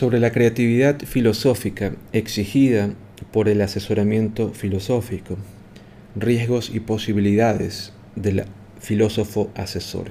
[0.00, 2.88] sobre la creatividad filosófica exigida
[3.32, 5.36] por el asesoramiento filosófico,
[6.16, 8.44] riesgos y posibilidades del
[8.78, 10.06] filósofo asesor.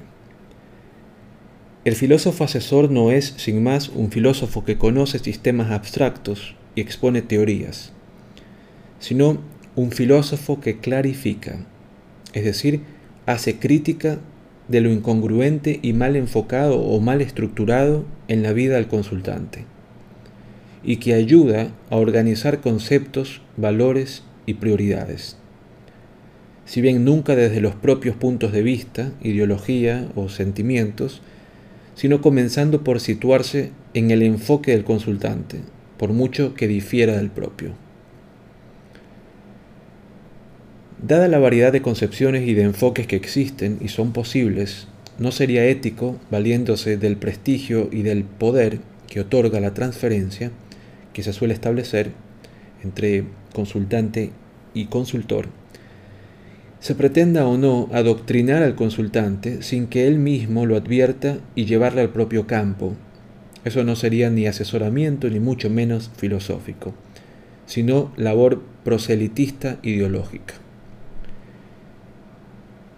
[1.85, 7.23] El filósofo asesor no es, sin más, un filósofo que conoce sistemas abstractos y expone
[7.23, 7.91] teorías,
[8.99, 9.39] sino
[9.75, 11.65] un filósofo que clarifica,
[12.33, 12.81] es decir,
[13.25, 14.19] hace crítica
[14.67, 19.65] de lo incongruente y mal enfocado o mal estructurado en la vida del consultante,
[20.83, 25.37] y que ayuda a organizar conceptos, valores y prioridades.
[26.65, 31.21] Si bien nunca desde los propios puntos de vista, ideología o sentimientos,
[31.95, 35.59] sino comenzando por situarse en el enfoque del consultante,
[35.97, 37.71] por mucho que difiera del propio.
[41.01, 45.65] Dada la variedad de concepciones y de enfoques que existen y son posibles, no sería
[45.65, 50.51] ético, valiéndose del prestigio y del poder que otorga la transferencia
[51.13, 52.11] que se suele establecer
[52.83, 54.31] entre consultante
[54.73, 55.47] y consultor,
[56.79, 62.01] se pretenda o no adoctrinar al consultante sin que él mismo lo advierta y llevarle
[62.01, 62.93] al propio campo.
[63.65, 66.93] Eso no sería ni asesoramiento ni mucho menos filosófico,
[67.65, 70.53] sino labor proselitista ideológica.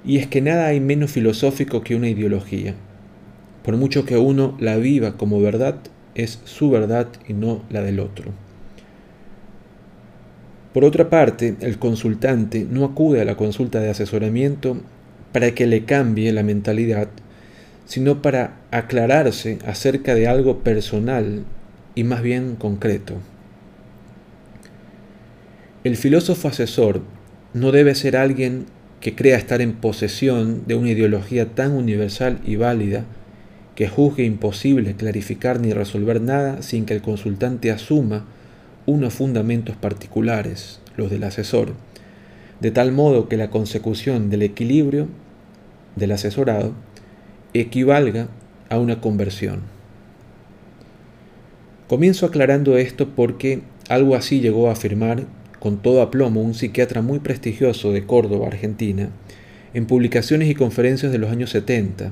[0.05, 2.75] Y es que nada hay menos filosófico que una ideología.
[3.63, 5.77] Por mucho que uno la viva como verdad,
[6.15, 8.31] es su verdad y no la del otro.
[10.73, 14.77] Por otra parte, el consultante no acude a la consulta de asesoramiento
[15.33, 17.09] para que le cambie la mentalidad,
[17.85, 21.43] sino para aclararse acerca de algo personal
[21.93, 23.15] y más bien concreto.
[25.83, 27.01] El filósofo asesor
[27.53, 28.65] no debe ser alguien
[29.01, 33.03] que crea estar en posesión de una ideología tan universal y válida
[33.81, 38.27] que juzgue imposible clarificar ni resolver nada sin que el consultante asuma
[38.85, 41.73] unos fundamentos particulares, los del asesor,
[42.59, 45.07] de tal modo que la consecución del equilibrio
[45.95, 46.73] del asesorado
[47.55, 48.27] equivalga
[48.69, 49.61] a una conversión.
[51.87, 55.23] Comienzo aclarando esto porque algo así llegó a afirmar
[55.59, 59.09] con todo aplomo un psiquiatra muy prestigioso de Córdoba, Argentina,
[59.73, 62.11] en publicaciones y conferencias de los años 70.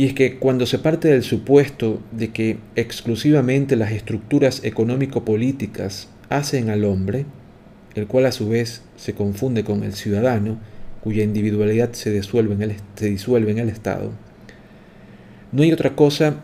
[0.00, 6.70] Y es que cuando se parte del supuesto de que exclusivamente las estructuras económico-políticas hacen
[6.70, 7.26] al hombre,
[7.94, 10.58] el cual a su vez se confunde con el ciudadano,
[11.02, 14.12] cuya individualidad se disuelve en el, se disuelve en el Estado,
[15.52, 16.36] no hay otra cosa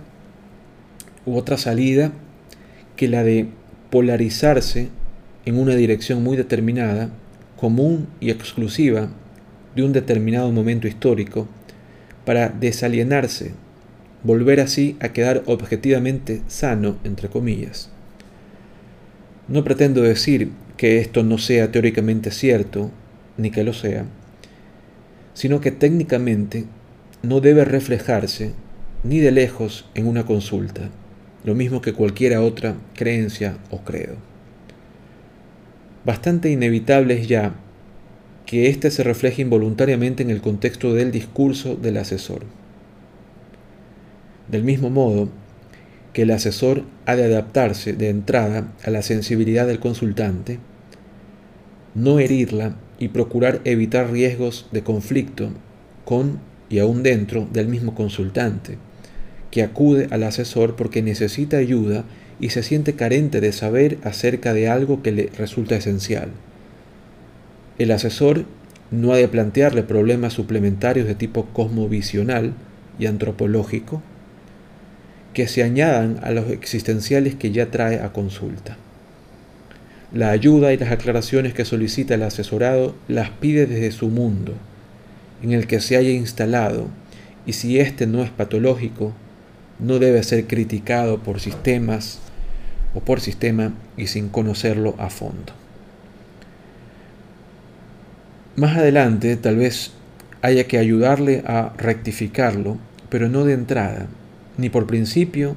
[1.24, 2.12] u otra salida
[2.94, 3.48] que la de
[3.88, 4.90] polarizarse
[5.46, 7.08] en una dirección muy determinada,
[7.58, 9.08] común y exclusiva
[9.74, 11.48] de un determinado momento histórico,
[12.26, 13.52] para desalienarse,
[14.24, 17.88] volver así a quedar objetivamente sano, entre comillas.
[19.48, 22.90] No pretendo decir que esto no sea teóricamente cierto,
[23.38, 24.04] ni que lo sea,
[25.34, 26.64] sino que técnicamente
[27.22, 28.52] no debe reflejarse
[29.04, 30.90] ni de lejos en una consulta,
[31.44, 34.16] lo mismo que cualquiera otra creencia o credo.
[36.04, 37.54] Bastante inevitable es ya
[38.46, 42.44] que éste se refleje involuntariamente en el contexto del discurso del asesor.
[44.48, 45.28] Del mismo modo
[46.12, 50.60] que el asesor ha de adaptarse de entrada a la sensibilidad del consultante,
[51.94, 55.50] no herirla y procurar evitar riesgos de conflicto
[56.04, 56.38] con
[56.70, 58.78] y aún dentro del mismo consultante,
[59.50, 62.04] que acude al asesor porque necesita ayuda
[62.38, 66.30] y se siente carente de saber acerca de algo que le resulta esencial.
[67.78, 68.44] El asesor
[68.90, 72.54] no ha de plantearle problemas suplementarios de tipo cosmovisional
[72.98, 74.02] y antropológico
[75.34, 78.78] que se añadan a los existenciales que ya trae a consulta.
[80.14, 84.54] La ayuda y las aclaraciones que solicita el asesorado las pide desde su mundo,
[85.42, 86.88] en el que se haya instalado,
[87.44, 89.12] y si éste no es patológico,
[89.78, 92.20] no debe ser criticado por sistemas
[92.94, 95.65] o por sistema y sin conocerlo a fondo.
[98.56, 99.92] Más adelante tal vez
[100.40, 102.78] haya que ayudarle a rectificarlo,
[103.10, 104.06] pero no de entrada,
[104.56, 105.56] ni por principio,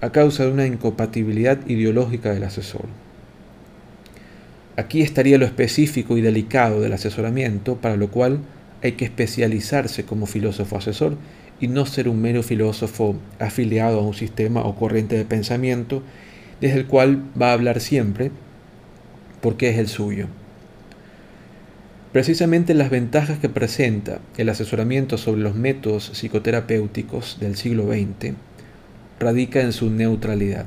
[0.00, 2.84] a causa de una incompatibilidad ideológica del asesor.
[4.76, 8.38] Aquí estaría lo específico y delicado del asesoramiento, para lo cual
[8.80, 11.16] hay que especializarse como filósofo asesor
[11.58, 16.04] y no ser un mero filósofo afiliado a un sistema o corriente de pensamiento
[16.60, 18.30] desde el cual va a hablar siempre
[19.40, 20.28] porque es el suyo.
[22.12, 28.34] Precisamente las ventajas que presenta el asesoramiento sobre los métodos psicoterapéuticos del siglo XX
[29.20, 30.66] radica en su neutralidad.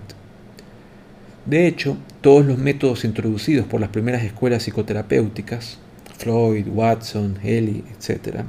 [1.45, 5.80] De hecho, todos los métodos introducidos por las primeras escuelas psicoterapéuticas,
[6.18, 8.44] Freud, Watson, Haley, etc.,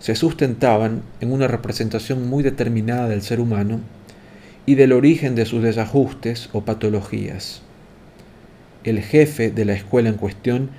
[0.00, 3.78] se sustentaban en una representación muy determinada del ser humano
[4.66, 7.62] y del origen de sus desajustes o patologías.
[8.82, 10.70] El jefe de la escuela en cuestión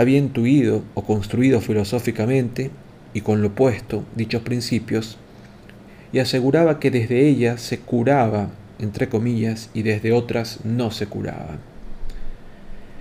[0.00, 2.70] había intuido o construido filosóficamente
[3.12, 5.18] y con lo opuesto dichos principios
[6.12, 11.58] y aseguraba que desde ella se curaba, entre comillas, y desde otras no se curaba.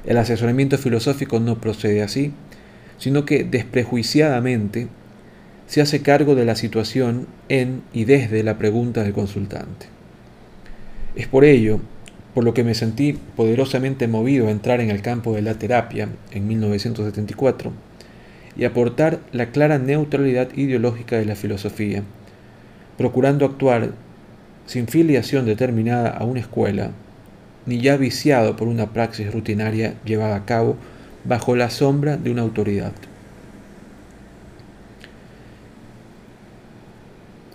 [0.06, 2.34] El asesoramiento filosófico no procede así,
[2.98, 4.88] sino que desprejuiciadamente
[5.68, 9.88] se hace cargo de la situación en y desde la pregunta del consultante.
[11.16, 11.80] Es por ello
[12.34, 16.10] por lo que me sentí poderosamente movido a entrar en el campo de la terapia
[16.32, 17.72] en 1974
[18.56, 22.04] y aportar la clara neutralidad ideológica de la filosofía,
[22.98, 23.92] procurando actuar
[24.66, 26.92] sin filiación determinada a una escuela,
[27.66, 30.76] ni ya viciado por una praxis rutinaria llevada a cabo
[31.26, 32.92] bajo la sombra de una autoridad.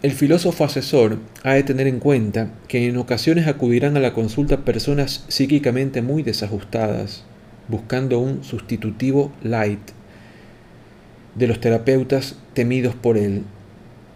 [0.05, 4.59] El filósofo asesor ha de tener en cuenta que en ocasiones acudirán a la consulta
[4.59, 7.25] personas psíquicamente muy desajustadas,
[7.69, 9.81] buscando un sustitutivo light
[11.35, 13.45] de los terapeutas temidos por él,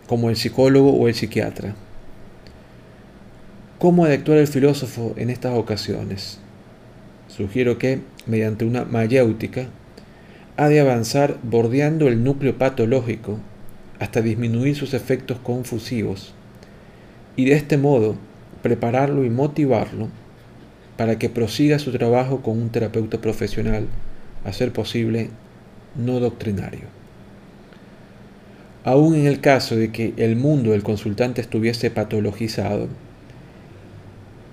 [0.06, 1.74] como el psicólogo o el psiquiatra.
[3.78, 6.38] ¿Cómo ha de actuar el filósofo en estas ocasiones?
[7.28, 9.68] Sugiero que, mediante una mayéutica,
[10.58, 13.38] ha de avanzar bordeando el núcleo patológico
[13.98, 16.34] hasta disminuir sus efectos confusivos
[17.36, 18.16] y de este modo
[18.62, 20.08] prepararlo y motivarlo
[20.96, 23.86] para que prosiga su trabajo con un terapeuta profesional,
[24.44, 25.30] a ser posible
[25.94, 26.86] no doctrinario.
[28.84, 32.88] Aún en el caso de que el mundo del consultante estuviese patologizado,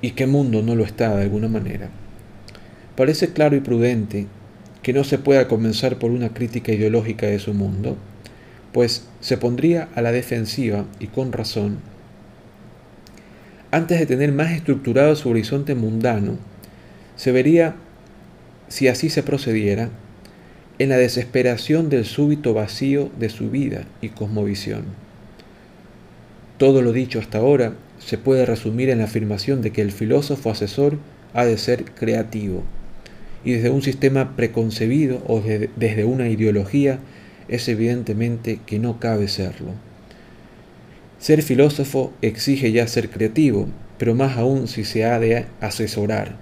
[0.01, 1.89] y que mundo no lo está de alguna manera,
[2.95, 4.27] parece claro y prudente
[4.83, 7.97] que no se pueda comenzar por una crítica ideológica de su mundo,
[8.75, 11.77] pues se pondría a la defensiva y con razón
[13.71, 16.37] antes de tener más estructurado su horizonte mundano,
[17.15, 17.75] se vería,
[18.67, 19.89] si así se procediera,
[20.77, 24.83] en la desesperación del súbito vacío de su vida y cosmovisión.
[26.57, 30.51] Todo lo dicho hasta ahora se puede resumir en la afirmación de que el filósofo
[30.51, 30.97] asesor
[31.33, 32.63] ha de ser creativo,
[33.45, 36.99] y desde un sistema preconcebido o desde una ideología
[37.47, 39.71] es evidentemente que no cabe serlo.
[41.19, 46.35] Ser filósofo exige ya ser creativo, pero más aún si se ha de asesorar,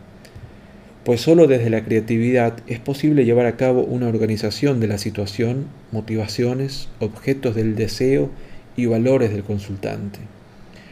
[1.03, 5.67] pues sólo desde la creatividad es posible llevar a cabo una organización de la situación,
[5.91, 8.29] motivaciones, objetos del deseo
[8.75, 10.19] y valores del consultante.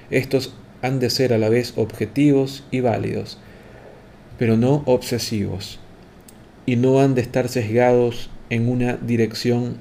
[0.09, 3.37] Estos han de ser a la vez objetivos y válidos,
[4.37, 5.79] pero no obsesivos,
[6.65, 9.77] y no han de estar sesgados en una dirección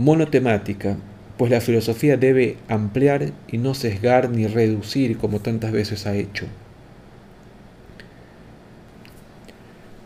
[0.00, 0.96] monotemática,
[1.36, 6.46] pues la filosofía debe ampliar y no sesgar ni reducir como tantas veces ha hecho.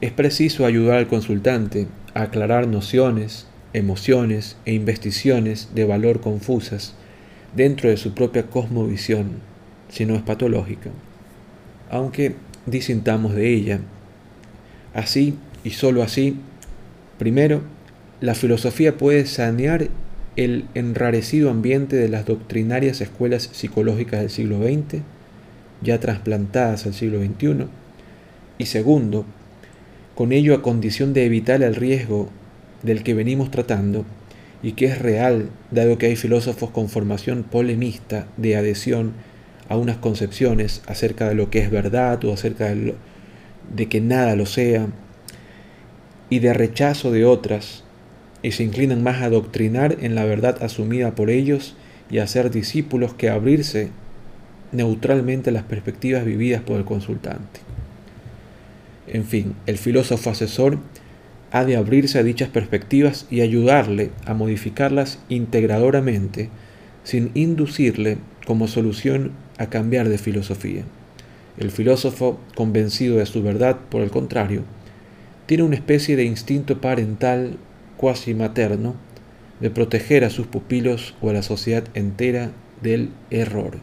[0.01, 6.97] Es preciso ayudar al consultante a aclarar nociones, emociones e investigaciones de valor confusas
[7.55, 9.35] dentro de su propia cosmovisión,
[9.91, 10.91] si no es patológica,
[11.89, 12.35] aunque
[12.67, 13.79] disintamos de ella.
[14.93, 16.37] Así y sólo así,
[17.17, 17.63] primero,
[18.21, 19.89] la filosofía puede sanear
[20.37, 25.03] el enrarecido ambiente de las doctrinarias escuelas psicológicas del siglo XX,
[25.83, 27.67] ya trasplantadas al siglo XXI,
[28.59, 29.25] y segundo,
[30.15, 32.29] con ello a condición de evitar el riesgo
[32.83, 34.05] del que venimos tratando
[34.63, 39.13] y que es real, dado que hay filósofos con formación polemista de adhesión
[39.69, 42.95] a unas concepciones acerca de lo que es verdad o acerca de,
[43.75, 44.87] de que nada lo sea,
[46.31, 47.84] y de rechazo de otras
[48.45, 51.75] y se inclinan más a doctrinar en la verdad asumida por ellos
[52.11, 53.89] y a ser discípulos que a abrirse
[54.71, 57.61] neutralmente las perspectivas vividas por el consultante.
[59.07, 60.79] En fin, el filósofo asesor
[61.53, 66.51] ha de abrirse a dichas perspectivas y ayudarle a modificarlas integradoramente
[67.03, 70.83] sin inducirle como solución a cambiar de filosofía.
[71.57, 74.65] El filósofo, convencido de su verdad, por el contrario,
[75.47, 77.57] tiene una especie de instinto parental
[78.05, 78.97] cuasi materno
[79.61, 82.51] de proteger a sus pupilos o a la sociedad entera
[82.83, 83.79] del error.